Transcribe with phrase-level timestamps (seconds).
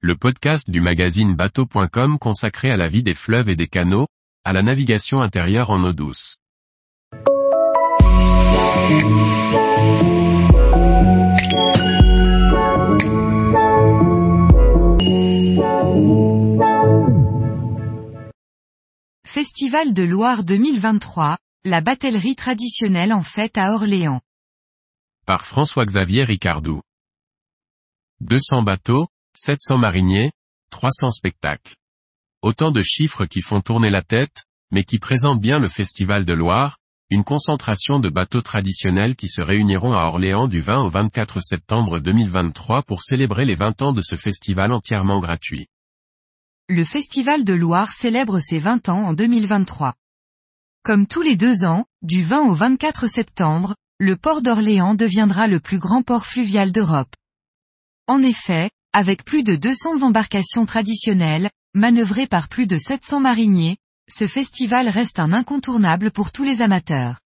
[0.00, 4.06] le podcast du magazine bateau.com consacré à la vie des fleuves et des canaux,
[4.44, 6.36] à la navigation intérieure en eau douce.
[19.26, 24.20] Festival de Loire 2023, la batellerie traditionnelle en fête à Orléans.
[25.26, 26.82] Par François-Xavier Ricardou.
[28.20, 29.08] 200 bateaux,
[29.40, 30.32] 700 mariniers,
[30.70, 31.76] 300 spectacles.
[32.42, 36.32] Autant de chiffres qui font tourner la tête, mais qui présentent bien le Festival de
[36.32, 41.40] Loire, une concentration de bateaux traditionnels qui se réuniront à Orléans du 20 au 24
[41.40, 45.68] septembre 2023 pour célébrer les 20 ans de ce festival entièrement gratuit.
[46.68, 49.94] Le Festival de Loire célèbre ses 20 ans en 2023.
[50.82, 55.60] Comme tous les deux ans, du 20 au 24 septembre, le port d'Orléans deviendra le
[55.60, 57.14] plus grand port fluvial d'Europe.
[58.08, 63.76] En effet, avec plus de 200 embarcations traditionnelles, manœuvrées par plus de 700 mariniers,
[64.08, 67.20] ce festival reste un incontournable pour tous les amateurs.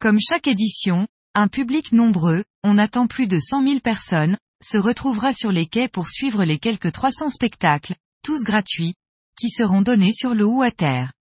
[0.00, 5.32] Comme chaque édition, un public nombreux, on attend plus de 100 000 personnes, se retrouvera
[5.32, 8.94] sur les quais pour suivre les quelques 300 spectacles, tous gratuits,
[9.38, 11.12] qui seront donnés sur l'eau ou à terre.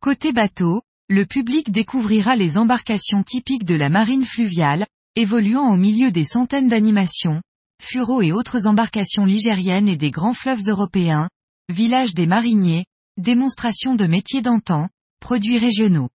[0.00, 6.10] Côté bateau, le public découvrira les embarcations typiques de la marine fluviale, évoluant au milieu
[6.10, 7.42] des centaines d'animations,
[7.82, 11.28] fureaux et autres embarcations ligériennes et des grands fleuves européens,
[11.68, 14.88] villages des mariniers, démonstrations de métiers d'antan,
[15.20, 16.10] produits régionaux.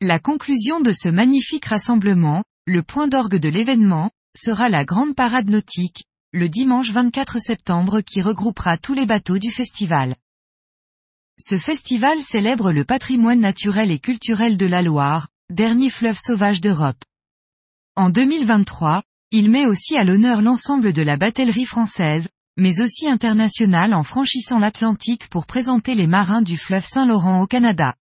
[0.00, 5.48] La conclusion de ce magnifique rassemblement, le point d'orgue de l'événement, sera la grande parade
[5.48, 10.16] nautique, le dimanche 24 septembre qui regroupera tous les bateaux du festival.
[11.38, 17.02] Ce festival célèbre le patrimoine naturel et culturel de la Loire, dernier fleuve sauvage d'Europe.
[17.96, 19.02] En 2023,
[19.36, 24.60] il met aussi à l'honneur l'ensemble de la batellerie française, mais aussi internationale en franchissant
[24.60, 27.96] l'Atlantique pour présenter les marins du fleuve Saint-Laurent au Canada.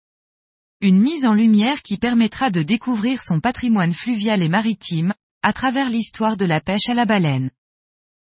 [0.81, 5.13] Une mise en lumière qui permettra de découvrir son patrimoine fluvial et maritime,
[5.43, 7.51] à travers l'histoire de la pêche à la baleine.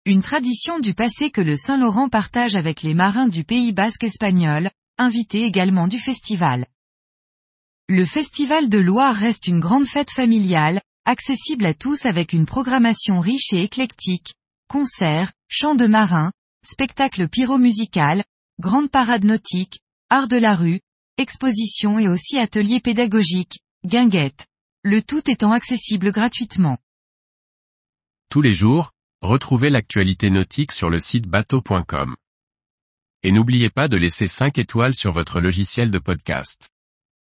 [0.04, 4.68] Une tradition du passé que le Saint-Laurent partage avec les marins du Pays basque espagnol,
[4.98, 6.66] invités également du festival.
[7.88, 13.20] Le Festival de Loire reste une grande fête familiale, accessible à tous avec une programmation
[13.20, 14.34] riche et éclectique,
[14.68, 16.32] concerts, chants de marins,
[16.64, 18.24] spectacles pyro-musical,
[18.60, 19.80] grande parade nautique,
[20.10, 20.80] art de la rue,
[21.16, 24.46] expositions et aussi ateliers pédagogiques, guinguettes.
[24.82, 26.78] Le tout étant accessible gratuitement.
[28.30, 32.16] Tous les jours, retrouvez l'actualité nautique sur le site bateau.com.
[33.22, 36.70] Et n'oubliez pas de laisser 5 étoiles sur votre logiciel de podcast.